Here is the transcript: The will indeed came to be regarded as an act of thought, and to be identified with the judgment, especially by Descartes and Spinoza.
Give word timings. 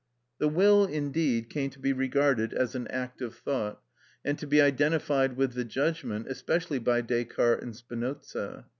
The 0.39 0.47
will 0.47 0.85
indeed 0.85 1.47
came 1.47 1.69
to 1.69 1.77
be 1.79 1.93
regarded 1.93 2.53
as 2.55 2.73
an 2.73 2.87
act 2.87 3.21
of 3.21 3.35
thought, 3.35 3.83
and 4.25 4.35
to 4.39 4.47
be 4.47 4.59
identified 4.59 5.37
with 5.37 5.53
the 5.53 5.63
judgment, 5.63 6.25
especially 6.27 6.79
by 6.79 7.01
Descartes 7.01 7.61
and 7.61 7.75
Spinoza. 7.75 8.65